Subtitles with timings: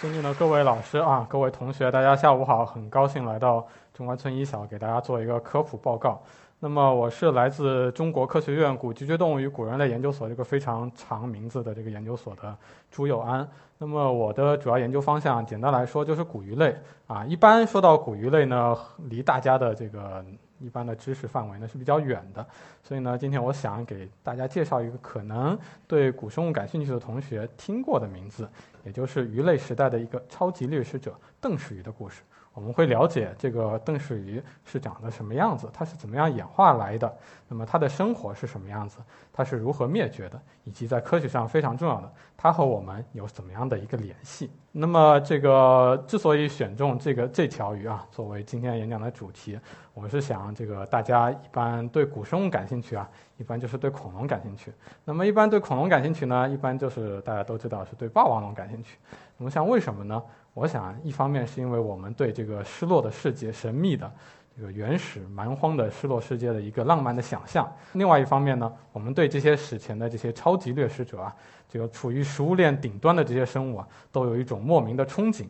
[0.00, 2.64] 尊敬的各位老师啊，各位同学，大家下午好！
[2.64, 6.20] 很高兴来到中关村一小，给大家做一个科普报告。
[6.58, 12.56] 那么我是来自中国科学院古脊椎动物与古人类研究所这个非常长名字的这个研究所的
[12.90, 13.46] 朱佑安。
[13.78, 16.74] 那么我的主要研究方向，简单来说就是古鱼类
[17.06, 17.24] 啊。
[17.26, 18.76] 一般说到古鱼类呢，
[19.10, 20.24] 离大家的这个
[20.58, 22.44] 一般的知识范围呢是比较远的。
[22.82, 28.48] 所以呢，今天我想给大家介绍一个可能对古生物感兴趣的同学听过的名字，
[28.84, 32.22] 也就是鱼类时代的一个超级掠食者邓氏鱼的故事。
[32.52, 37.12] 我们会了解这个邓氏鱼是长得什么样子，它是怎么样演化来的，
[37.48, 38.98] 那么它的生活是什么样子，
[39.32, 44.52] 它是如何灭绝的，以及在科学上非常重要的，它和我们有怎么样的一个联系。
[44.70, 49.58] 那么这个之所以选中这个这条鱼啊作为今天演讲的主题，
[49.92, 54.72] 我是想这个大家一般对古生物感兴趣啊，一般就是对恐龙感兴趣。
[55.04, 58.96] 那么一般对恐龙感兴趣呢，一般就是大家都知道是对霸王龙感兴趣。
[59.36, 60.22] 那么像为什么呢？
[60.52, 64.08] 我想，一方面是因为我们对这个失落的世界、神秘的
[64.56, 71.34] 这个原始蛮荒的失落世界的一个浪漫的想象；另外一方面呢，我们对这些史前的这些超级掠食者啊，
[71.68, 75.44] 这个处于食物链顶端的这些生物啊，都有一种莫名的憧憬。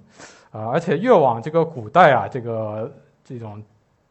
[0.51, 2.91] 啊，而且越往这个古代啊，这个
[3.23, 3.63] 这种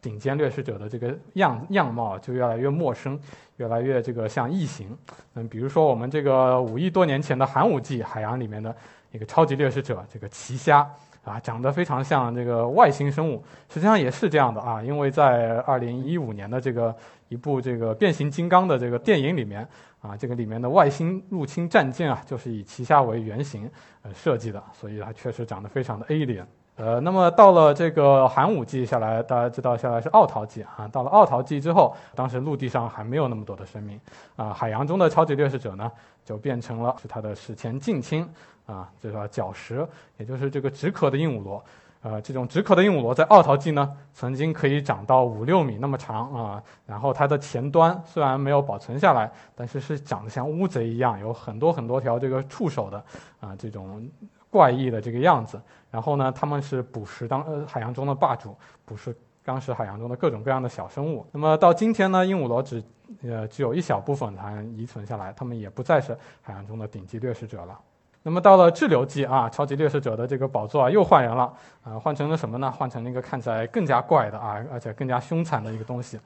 [0.03, 3.19] 顶尖掠食者的这个样样貌就越来越陌生，
[3.57, 4.95] 越来越这个像异形。
[5.33, 8.75] 嗯，比如说我们这个五亿多年前的寒武纪海洋里面的。
[9.13, 10.79] 一个超级掠食者，这个奇虾
[11.23, 16.95] 啊，长得非常像这个外星生物，实际上也是这样的啊，因为在二零一五年的这个
[17.29, 19.69] 一部这个变形金刚的这个电影里面
[20.01, 23.69] 啊，这个里面的外星入侵战舰啊，就是以奇虾为原型
[24.01, 26.43] 呃设计的，所以它确实长得非常的 alien。
[26.75, 33.99] 呃，那么到了这个寒武纪下来，大家知道下来是奥陶纪啊，到了奥陶纪之后，当时陆地上还没有那么多的生命
[34.35, 35.91] 啊，海洋中的超级掠食者呢，
[36.25, 38.27] 就变成了是它的史前近亲。
[38.65, 39.85] 啊，这个角石，
[40.15, 41.61] 也就是这个直壳的鹦鹉螺，
[42.01, 46.63] 呃，这种直壳的鹦鹉螺在奥陶纪呢，曾经可以长到五六米那么长啊。
[46.85, 53.03] 然后它的前端虽然没有保存下来，但是是长得像乌贼一样，有很多很多条这个触手的
[53.41, 54.09] 啊，这种
[54.53, 55.59] 怪异的这个样子。
[55.89, 58.55] 然后呢，他们是捕食当呃海洋中的霸主，
[58.85, 61.25] 捕食当时海洋中的各种各样的小生物。
[61.31, 62.83] 那么到今天呢，鹦鹉螺只
[63.23, 67.79] 呃只有一小部分还遗存下来，它们也不再是海洋中的顶级掠食者了。
[68.25, 71.53] 那么到了滞留纪啊，超级掠食者的这个宝座啊又换人了
[71.83, 72.71] 啊，换成了什么呢？
[72.71, 76.17] 换成了一个看起来更加怪的啊，而且更加凶残的一个东西。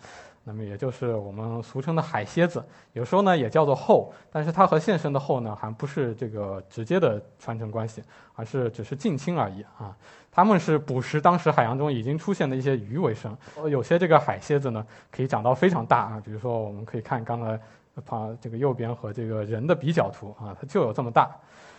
[0.49, 2.63] 那么也就是我们俗称的海蝎子，
[2.93, 8.01] 有时候呢也叫做后，但是它和现生的后呢还不是这个直接的传承关系，
[8.33, 9.93] 而是只是近亲而已啊。
[10.31, 13.35] 它们是捕食当时海洋中已经出现的一些鱼为生，
[13.69, 17.59] 有些这个海蝎子呢可以长到非常大啊，比如说我们可以看刚才
[18.05, 21.29] 旁这个右边和这个人的比较图啊，它就有这么大。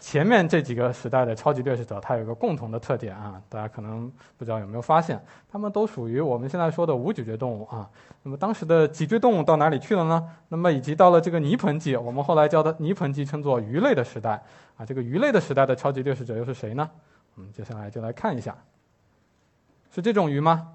[0.00, 5.20] 前面这几个时代的超级掠食者，它有一个共同的特点啊，大家可能不知道有没有发现，
[5.50, 7.88] 它们都属于我们现在说的无脊椎动物啊。
[8.22, 10.30] 那么当时的脊椎动物到哪里去了呢？
[10.48, 14.42] 那么以及到了这个泥盆纪，我们后来叫的泥盆纪称作鱼类的时代
[14.76, 14.86] 啊。
[14.86, 16.88] 这个鱼类的时代的超级掠食者又是谁呢？
[17.34, 18.56] 我们接下来就来看一下，
[19.94, 20.68] 是这种鱼吗？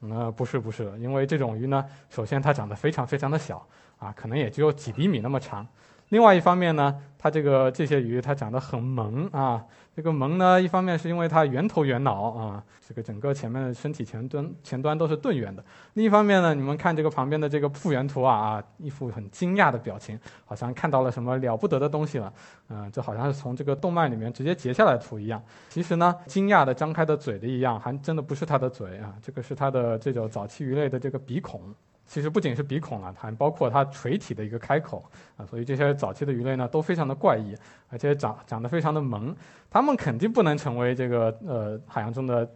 [0.00, 3.66] 呃，不是不是，因为这种鱼呢，首先它长得非常非常的小
[3.98, 5.66] 啊，可能也只有几厘米那么长。
[6.10, 15.64] 另外一方面呢，它这个这些鱼它长得很萌啊，这个萌呢，一方面是因为它圆头圆脑啊，这个整个前面的身体前端前端都是钝圆的。
[15.94, 22.32] 另一方面呢，你们看这个旁边的这个复原图啊啊，一副很惊讶的表情，好像看到了什么了不得的东西了，
[22.68, 25.42] 嗯，就好像是从这个动漫里面直接截下来图一样。
[25.68, 31.74] 其实呢，惊讶的张开的嘴的一样，还真的不是它的嘴啊，这个是它的这种早期鱼类的这个鼻孔。
[32.06, 35.04] 其实不仅是鼻孔了，还包括它垂体的一个开口
[35.36, 37.54] 啊，所以这些早期的鱼类呢都非常的怪异，
[37.88, 39.34] 而且长长得非常的萌，
[39.68, 42.48] 它们肯定不能成为这个呃海洋中的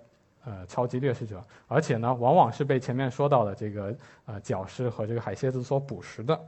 [0.44, 3.94] 呃超级掠食者，而且呢往往是被前面说到的这个
[4.24, 6.40] 呃角狮和这个海蝎子所捕食的，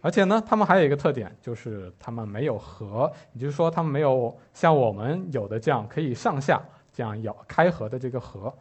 [0.00, 8.52] 而且呢它们还有一个特点，就是它们没有颌，也就是说它们没有像我们有的这样可以上下这样咬开合的这个颌。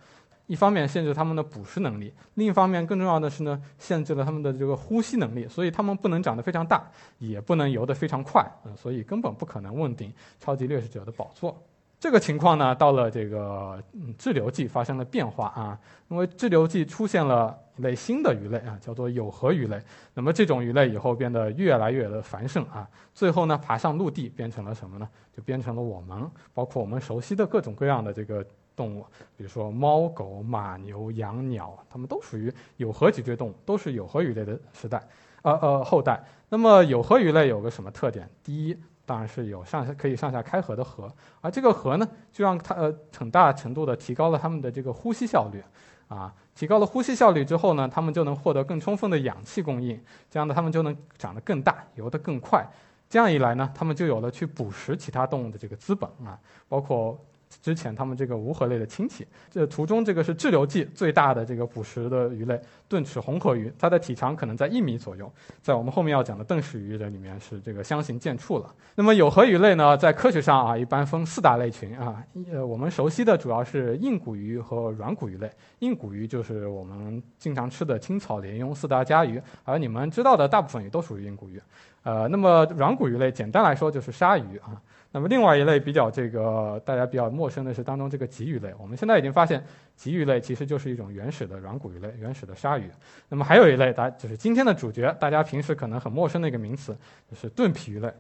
[0.48, 6.84] 一方面限制它们的捕食能力，另一方面更重要的是呢，限制了它们的这个呼吸能力，所以它们不能长得非常大，
[7.18, 11.58] 也不能游得非常快，嗯，所以根本不可能问鼎超级掠食者的宝座。
[11.98, 13.82] 这个情况呢，到了这个
[14.18, 19.82] 志留纪发生了变化啊，因为志留纪出现了一类新的鱼类啊，叫做有颌鱼类。
[20.14, 25.10] 那么这种鱼类以后变得越来越的繁盛啊，最后呢，爬上陆地变成了什么呢？
[25.36, 28.46] 就变成了我们，包括我们熟悉的各种各样的这个
[28.76, 29.06] 动物，
[29.38, 35.02] 比如说猫、狗、马、牛、羊、鸟，它们都属于有颌脊椎动物，都是有颌鱼类的时代，
[35.44, 36.24] 呃呃后代。
[36.50, 38.30] 那么有颌鱼类有个什么特点？
[38.44, 38.78] 第一。
[39.08, 41.08] 当然是有上下可以上下开合的颌，
[41.40, 45.64] 而这个颌呢，就让它呃很大程度的提高了它们的这个呼吸效率，
[46.08, 52.68] 啊，提高了呼吸效率之后呢，它们就能获得更充分的氧气供应，这样呢，它们就能长得更大，游得更快，
[53.08, 57.16] 这样一来呢，它们就有了去捕食其他动物的这个资本啊，包括。
[57.62, 68.74] 之前他们这个无核类的亲戚，这图中这个是滞留季最大的这个捕食的鱼类——钝齿红河鱼，它的体长可能在一米左右，在我们后面要讲的邓氏鱼的里面是这个相形见绌了。
[68.96, 75.50] 那么有颌鱼类呢，在科学上啊，一般分四大类群啊，呃，我们熟悉的主要是硬骨鱼和软骨鱼类。
[75.80, 81.62] 硬骨鱼就是我们经常吃的青草鲢鳙四大家鱼，而你们知道的大部分鱼都属于硬骨鱼。
[82.04, 84.80] 呃，那么软骨鱼类，简单来说就是鲨鱼啊。
[85.12, 88.74] 那么另外一类比较这个大家比较陌生的是当中这个鲫鱼类。
[88.78, 89.66] 我们现在已经发现，
[89.98, 92.90] 鲫鱼类其实就是一种原始的软骨鱼类，原始的鲨鱼。
[93.30, 96.96] 那么还有一类，大就是今天的主角，大家平时可能很陌生的一个名词，
[97.30, 98.12] 就是盾皮鱼类。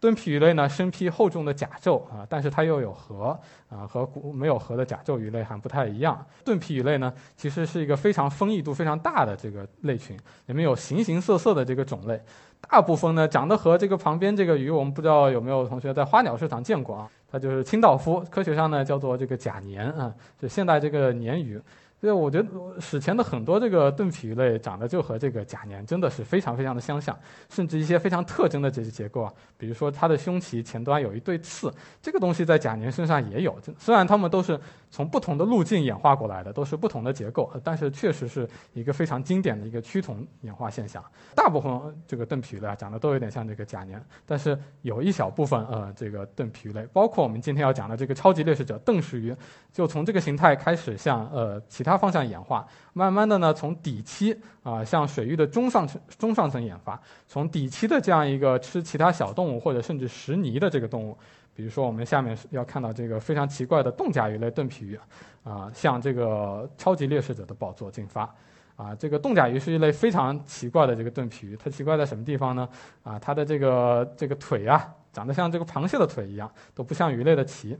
[0.00, 3.38] 盾皮鱼类呢，身披厚重的甲胄啊，但是它又有颌
[3.68, 4.04] 啊，和
[4.34, 6.26] 没有颌的甲胄鱼类还不太一样。
[6.44, 10.16] 盾皮鱼类呢，其实是一个非常丰益度非常大的这个类群，
[10.46, 12.20] 里面有形形色色的这个种类。
[12.68, 17.08] 大部分呢长得和这个旁边这个鱼，我们不知道有没有同学在花鸟市场见过啊？
[17.32, 21.58] 它就是清道夫，科学上呢叫做这个甲鲶啊，就现代这个鲶鱼。
[22.02, 22.48] 对我觉得
[22.80, 27.16] 史前的很多这个盾皮鱼类长得就和这个甲鲶真的是非常非常的相像，
[27.48, 31.72] 甚至一些非常特征的这些结构啊，比如说它的胸鳍前端有一对刺，
[32.02, 33.56] 这个东西在甲鲶身上也有。
[33.78, 34.58] 虽然它们都是
[34.90, 41.00] 从不同的路径演化过来的，都是不同的结构，但是确实是一个非常经典的一个趋同演化现象。
[41.36, 43.96] 大部分这个盾皮鱼类啊长得都有点像这个甲鲶，
[44.26, 49.32] 但是有一小部分呃这个盾皮鱼类，包括我们今天要讲的这个超级掠食者邓氏鱼，
[49.72, 51.91] 就从这个形态开始向呃其他。
[51.92, 56.98] 它方向演化，慢慢的呢，从底栖啊向水域的中上层中上层演化，
[57.28, 61.16] 从底栖的这样一个吃其他小动物或者甚至食泥的这个动物，
[61.54, 64.98] 比如说我们下面要看到这个非常奇怪的冻甲鱼类盾皮鱼，
[65.44, 68.34] 啊，向这个超级掠食者的宝座进发，
[68.76, 72.66] 啊，这个冻甲鱼是一类非常奇怪的这个盾皮鱼，它奇怪在什么地方呢？
[73.02, 77.78] 啊，它的这个这个腿啊，长得像这个螃蟹的腿一样，都不像鱼类的鳍。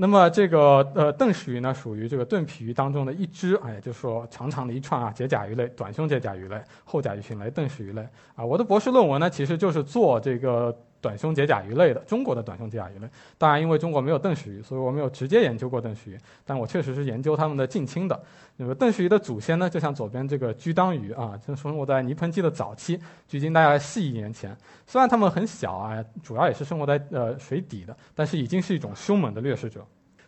[0.00, 8.00] 那么这个呃邓氏鱼呢，属于这个盾皮鱼当中的一支，哎，就是说长长的一串啊，节甲鱼类，短胸节甲鱼类，厚甲鱼群类，邓氏鱼类
[8.34, 8.42] 啊。
[8.42, 10.74] 我的博士论文呢，其实就是做这个。
[11.00, 13.08] 短胸节甲鱼类的中国的短胸节甲鱼类，
[13.38, 18.20] 当然因为中国没有邓氏鱼，所以我没有直接研究过邓氏鱼，但我确实是研究它们的近亲的。
[18.56, 24.54] 那么邓氏鱼的祖先呢，就像左边这个居当鱼啊，就生活在泥盆纪的早期，距今大概四亿年前。
[24.86, 29.82] 虽然它们很小啊，主要也是生活在呃水底的，但是已经是一种凶猛的掠食者。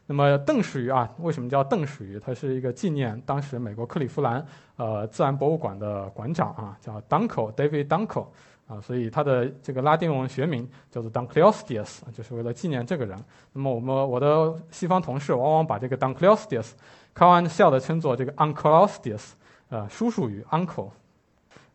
[0.07, 2.19] 那么邓氏鱼啊，为什么叫邓氏鱼？
[2.19, 4.45] 它是一个纪念当时美国克利夫兰
[4.77, 8.27] 呃自然博物馆的馆长啊，叫 Dunkel David Dunkel。
[8.73, 13.19] 啊，所以它的这个拉丁文学名叫做 Dunkleosteus，就是为了纪念这个人。
[13.53, 16.71] 那么我们我的西方同事往往把这个 Dunkleosteus
[17.13, 19.33] 开玩笑的称作这个 Uncleosteus，
[19.69, 20.89] 呃，叔叔鱼 Uncle。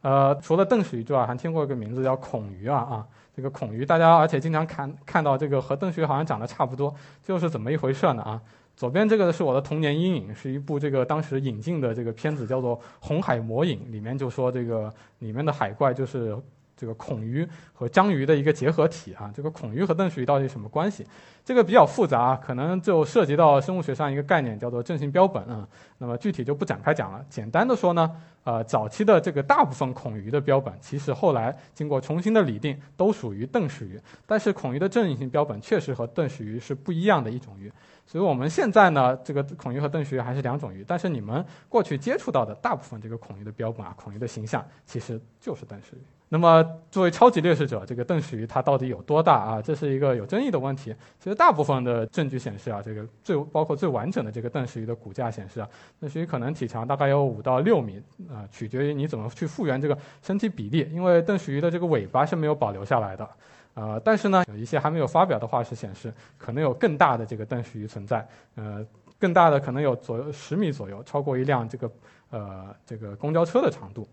[0.01, 6.91] 呃，除了邓氏鱼之外，还听过一个名字叫孔鱼啊啊，这个孔鱼大家而且经常看看到这个和邓氏鱼好像长得差不多，
[7.23, 8.41] 就是怎么一回事呢啊？
[8.75, 16.35] 左边这个是我的童年阴影，是一部这个当时引进的这个片子叫做《红海魔影》，里面就说这个里面的海怪就是。
[16.77, 21.05] 这个孔鱼和章鱼的一个结合体啊，这个孔鱼和邓氏鱼到底什么关系？
[21.43, 25.67] 这个比较复杂，可能就涉及到生物学上一个概念，叫做正性标本啊。
[25.97, 27.25] 那么具体就不展开讲了。
[27.29, 28.11] 简单的说呢，
[28.43, 33.99] 呃，早期的这个大部分孔鱼的标本，其实后来经过重新的拟定，都属于邓氏鱼。
[34.25, 37.71] 但是孔鱼的正性标本确实和邓氏鱼是不一样的一种鱼。
[38.05, 40.83] 所以我们现在呢，这个孔鱼和邓氏鱼还是两种鱼。
[40.85, 45.99] 但是你们过去接触到的大部分这个孔鱼的标本啊，孔鱼的形象其实就是邓氏鱼。
[46.29, 49.61] 那么，作为超级掠食者，这个邓氏鱼它到底有多大啊？
[49.61, 50.93] 这是一个有争议的问题。
[51.19, 55.69] 其实，大部分的证据显示啊，这个最包括最完整的这个邓氏鱼的骨架显示啊，
[56.01, 60.89] 邓氏鱼可能体长大概有五到六米啊，取决于你怎么去复原这个身体比例。
[60.91, 63.29] 因为邓氏鱼的这个尾巴是没有保留下来的，
[63.75, 68.85] 呃，但是呢，有一些还没有发表的化石显示，可能有更大的这个邓氏鱼存在，呃，
[69.17, 71.91] 更大的可能有左右十米左右，超过一辆这个
[72.31, 74.05] 呃这个公交车的长度。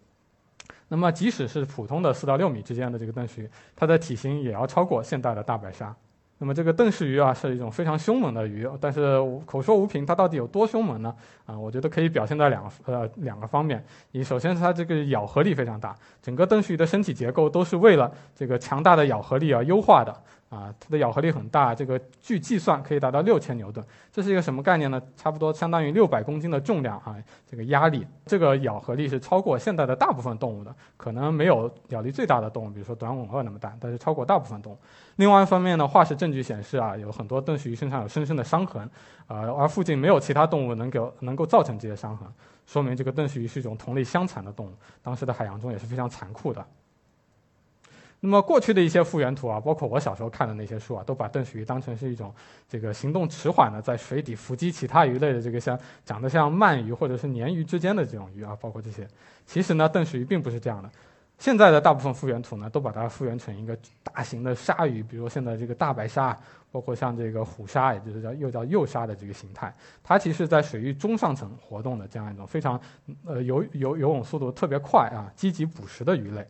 [0.89, 5.95] 那么，即使是普通的四到六米之间的这个邓氏鱼，它的体型也要超过现代的大白鲨。
[6.39, 11.15] 那么这个邓氏鱼啊是一种非常凶猛的鱼，但是口说无凭，它到底有多凶猛呢？
[11.47, 13.83] 啊，我觉得可以表现在两个呃两个方面。
[14.11, 20.15] 你，首先是它这个咬合力非常大，整个邓氏鱼的身体结构都是为了这个强大的咬合力而优化的。
[20.55, 25.03] 啊，它的咬合力很大，这个据计算可以达到六千牛顿，这是一个什么概念呢？
[25.17, 34.79] 差不多相当于六百公斤的重量啊，这个压力，这个咬合力是超过现代的大部分动物的，可能没有咬力最大的动物，比如说短吻鳄那么大，但是超过大部分动物。
[35.17, 38.89] 另外一方面呢，化石证据显示啊，有很多邓氏鱼身上有深深的伤痕，
[39.27, 42.29] 呃，而附近没有其他动物能够能够造成这些伤痕，
[42.67, 46.65] 说明这个邓氏鱼是一种同类相残的动物，当时的海洋中也是非常残酷的。
[48.27, 52.35] 那么过去的一些复原图啊，包括我小时候看的那些书啊，都把邓氏鱼当成是一种
[52.67, 59.07] 这个行动迟缓的，在水底伏击其他鱼类的这个像长得像鳗鱼或者是鲶鱼之间的这种鱼啊，包括这些。
[59.45, 60.91] 其实呢，邓氏鱼并不是这样的。
[61.37, 66.35] 现在的大部分复原图呢，都把它复原成一个大型的鲨鱼，比如现在这个大白鲨，
[66.73, 69.71] 包括像这个虎鲨，也就是叫又叫幼鲨的这个形态。
[70.03, 72.81] 它其实在水域中上层活动的这样一种非常
[73.27, 76.43] 呃游游游泳速度特别快啊，积极捕食的鱼类。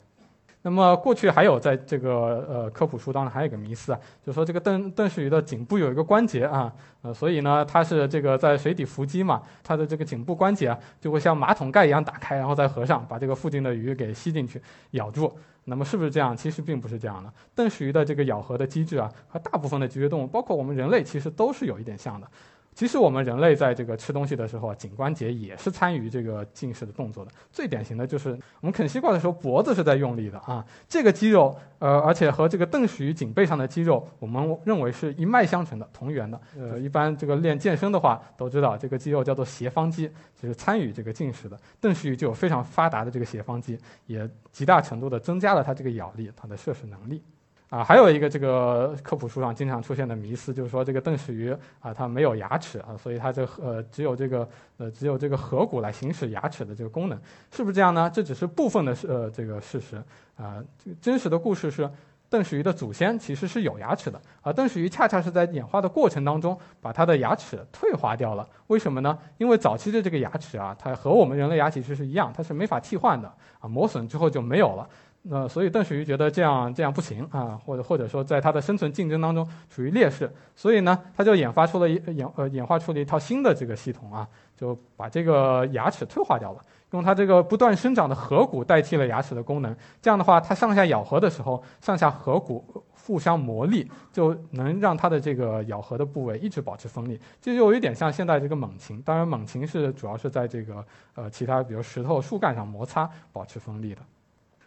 [0.67, 14.59] 那么过去还有在这个呃科普书当中还有一个迷思啊，就是说这个邓邓氏鱼的颈部有一个关节啊，呃，所以呢它是这个在水底伏击嘛，它的这个颈部关节啊就会像马桶盖一样打开，然后再合上，把这个附近的鱼给吸进去
[14.93, 15.31] 咬住。
[15.67, 16.35] 那么是不是这样？
[16.35, 17.31] 其实并不是这样的。
[17.55, 22.27] 邓氏鱼的这个咬合的机制啊，和大部分的脊椎动物，包括我们人类，其实都是有一点像的。
[22.75, 27.31] 其实我们人类在这个吃东西的时候啊，颈关节也是参与这个进食的动作的。
[27.53, 30.65] 最典型的就是我们啃西瓜的时候，脖子是在用力的啊。
[30.89, 36.41] 这个肌肉，呃，而且和这个邓氏鱼颈背上的肌肉，我们认为是一脉相承的、同源的。
[36.59, 41.57] 呃，一般这个练健身的话都知道，这个肌肉叫做斜方肌，就是参与这个进食的。
[41.81, 47.23] 邓氏鱼就有非常发达的这个斜方肌，也极大程度的增加了它这个咬力、它的摄食能力。
[47.71, 57.19] 啊，还有一个这个科普书上经常出现的迷思，就是说这个邓氏鱼啊，它没有牙齿啊，所以它这呃只有这个呃只有这个颌骨来行使牙齿的这个功能，
[57.51, 58.09] 是不是这样呢？
[58.15, 60.01] 这只是部分的呃这个事实
[60.37, 60.63] 啊，
[61.01, 61.91] 真实的故事是
[62.31, 68.49] 邓氏鱼的祖先其实是有牙齿的，而邓氏鱼恰恰是在演化的过程当中把它的牙齿退化掉了。
[68.69, 69.19] 为什么呢？
[69.39, 73.27] 因为早期的这个牙齿啊，它和我们人类牙其实是一样，它是没法替换的
[73.59, 74.89] 啊，磨损之后就没有了。
[75.27, 89.75] 那所以邓氏鱼觉得这样这样不行啊，或者或者说在它的生存竞争当中处于劣势，所以呢，它就演发出了一演呃演化出了一套新的这个系统啊，就把这个牙齿退化掉了，用它这个不断生长的颌骨代替了牙齿的功能。
[90.03, 97.19] 这样的话，它上下咬合的时候，上下颌骨互相磨砺，就能让它的这个咬合的部位一直保持锋利。
[97.41, 104.03] 这就有一点像现在这个猛禽，当然猛禽是主要是在这个呃其他比如石头、树干上摩擦保持锋利的。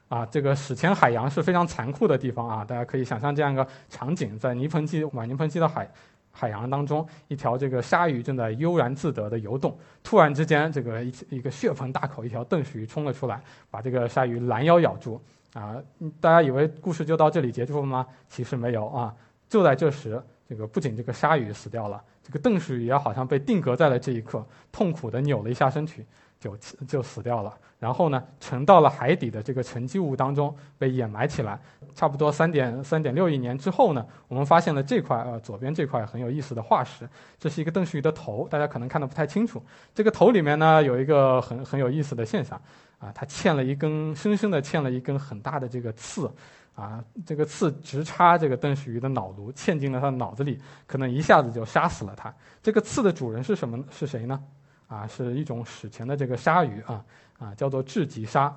[0.09, 2.63] 啊，这个史前海洋是非常残酷的地方啊！
[2.63, 5.89] 大家可以想象这样一个场景：在泥盆纪、晚泥盆纪的海
[6.31, 9.77] 海洋当中，一条这个鲨鱼正在悠然自得地游动。
[10.03, 15.21] 突然之间，这个一一个血盆大口，一条邓氏鱼冲了出来，把这个鲨鱼拦腰咬住。
[15.53, 15.75] 啊，
[16.21, 18.05] 大家以为故事就到这里结束了吗？
[18.29, 19.13] 其实没有啊！
[19.49, 26.05] 就在这时，这个不仅这个鲨鱼死掉了，这个邓氏鱼也好像被定格在了这一刻，痛苦地扭了一下身体。
[26.39, 26.56] 就
[26.88, 31.60] 就死掉了，然后呢，沉到了海底的这个沉积物当中，被掩埋起来。
[31.96, 39.60] 差不多三点三点六亿年之后呢，我们发现了这块呃左边这块很有意思的化石，这是一个邓氏鱼的头，大家可能看得不太清楚。
[39.96, 42.62] 这个头里面呢有一个很很有意思的现象，
[43.00, 46.32] 啊，它嵌了一根深深的嵌了一根很大的这个刺，
[46.75, 52.32] 啊，这个刺直插这个邓氏鱼的脑颅，嵌进了它的脑子里，可能一下子就杀死了它。
[52.62, 53.84] 这个刺的主人是什么？
[53.89, 54.39] 是谁呢？
[54.88, 57.06] 啊，是一种史前的这个鲨鱼啊，
[57.39, 58.56] 啊，叫做智棘鲨。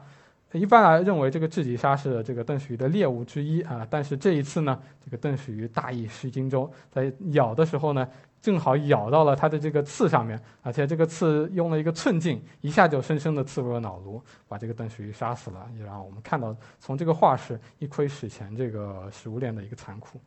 [0.53, 8.09] 一般来认为这个智棘鲨是这个邓氏鱼的猎物之一啊，但是这一次呢，这个邓氏鱼大意失荆州，在咬的时候呢，
[8.43, 20.21] 正好咬到了它的这个刺上面，而且这个刺用了一个寸劲，一下就深深地刺入了脑颅，把这个邓氏鱼杀死了，也让我们看到从这个化石一窥史前这个食物链的一个残酷。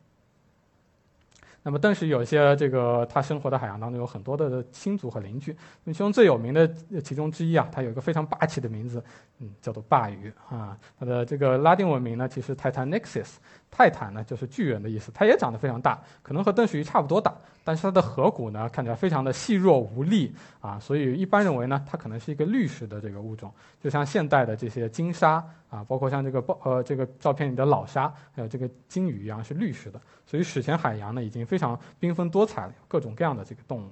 [1.66, 6.68] 那么，但是有一些这个它生活的海洋当中有很多的亲族和邻居，那其中最有名的
[7.02, 9.02] 其中之一啊，它有一个非常霸气的名字，
[9.38, 10.76] 嗯，叫做霸鱼啊。
[10.98, 13.36] 它的这个拉丁文名呢，其实 Titanicus，
[13.70, 15.10] 泰坦呢就是巨人的意思。
[15.14, 25.42] 它也长得非常大，可能和邓氏鱼差不多大，但是它的颌骨呢看起来非常的细弱无力啊，所以一般认为呢，它可能是一个绿石的这个物种，就像现代的这些金鲨。
[25.70, 33.88] 啊，包括像这个豹呃这个照片里的老鲨，还有这个鲸鱼一样是绿石的，所以史前海洋呢已经非常缤纷多彩，各种各样的这个动物。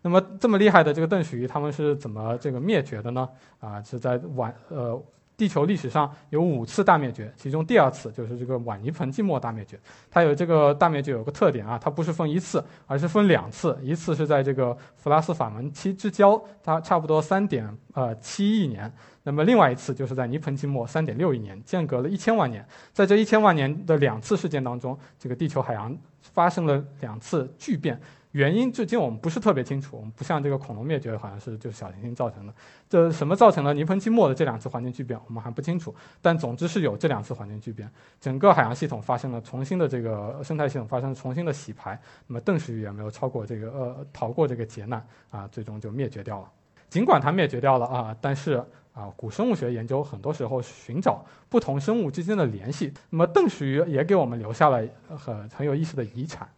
[0.00, 3.28] 那么这么厉害的这个邓氏鱼，它们是怎么这个灭绝的呢？
[3.60, 4.98] 啊，是在晚呃。
[5.42, 9.76] 地球历史上有五次大灭绝，其中第二次就是这个晚泥盆纪末大灭绝。
[10.08, 13.76] 它有这个大灭绝有个特点啊，它不是分一次，而是分两次。
[13.82, 18.88] 一次是在这个弗拉斯法门期之交，它差不多三点呃七亿年。
[19.24, 22.64] 那么另外一次就是在泥盆纪末三点六亿年，间隔了一千万年。
[22.92, 28.00] 在这一千万年的两次事件当中，这个地球海洋发生了两次巨变。
[28.32, 32.52] 原因至今我们不是特别清楚，我们不像这个恐龙灭绝，好像是就是小行星造成的。
[32.88, 35.94] 这什么造成了泥盆纪末的这两次环境巨变，我们还不清楚。
[36.20, 42.00] 但总之是有这两次环境巨变，整个海洋系统发生了重新的这个生态系统发生了重新的洗牌。
[42.26, 46.50] 那么邓石鱼也没有超过这个呃逃过这个劫难啊，最终就灭绝掉了。
[46.88, 52.92] 尽管它灭绝掉了啊，但是啊，古生物学研究很多时候寻找不同生物之间的联系。
[53.10, 54.82] 那么邓石鱼也给我们留下了
[55.16, 56.48] 很很有意思的遗产。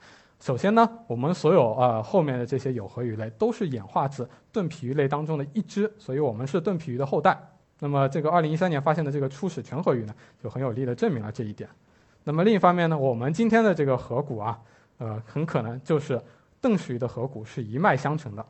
[0.40, 7.38] 首先呢，我们所有呃后面的这些有颌鱼类都是演化自盾皮鱼类当中的一支，所以我们是盾皮鱼的后代。
[7.78, 11.68] 那么这个2013年发现的这个初始全颌鱼呢，就很有力的证明了这一点。
[12.24, 14.58] 那么另一方面呢，我们今天的这个颌骨啊，
[14.98, 16.20] 呃，很可能就是
[16.60, 18.46] 邓氏鱼的颌骨是一脉相承的。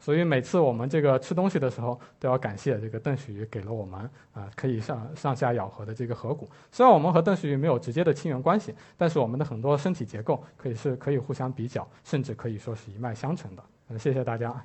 [0.00, 4.00] 所以每次我们这个吃东西的时候，都要感谢这个邓石鱼给了我们
[4.32, 6.48] 啊可以上上下咬合的这个颌骨。
[6.70, 13.62] 虽然我们和邓石鱼没有直接的亲缘关系，但是我们的很多身体结构可以是可以互相比较，甚至可以说是一脉相承的。
[13.88, 14.64] 嗯，谢谢大家。